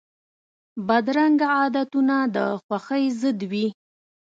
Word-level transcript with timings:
بدرنګه 0.87 1.47
عادتونه 1.57 2.15
د 2.35 2.37
خوښۍ 2.63 3.05
ضد 3.21 3.39
وي 3.51 3.65